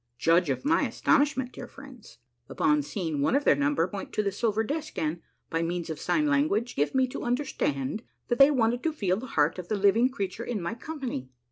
Judge 0.17 0.49
of 0.49 0.65
my 0.65 0.87
astonishment, 0.87 1.51
dear 1.51 1.67
friends, 1.67 2.17
upon 2.49 2.81
seeing 2.81 3.21
one 3.21 3.35
of 3.35 3.43
their 3.43 3.53
number 3.55 3.87
point 3.87 4.11
to 4.11 4.23
the 4.23 4.31
silver 4.31 4.63
disk 4.63 4.97
and, 4.97 5.21
by 5.51 5.61
means 5.61 5.91
of 5.91 5.99
sign 5.99 6.25
lan 6.25 6.47
guage, 6.47 6.75
give 6.75 6.95
me 6.95 7.05
to 7.07 7.21
understand 7.23 8.01
that 8.27 8.39
they 8.39 8.49
wanted 8.49 8.81
to 8.81 8.91
feel 8.91 9.17
the 9.17 9.27
heart 9.37 9.59
of 9.59 9.67
the 9.67 9.77
living 9.77 10.09
creature 10.09 10.43
in 10.43 10.59
my 10.59 10.73
company. 10.73 11.29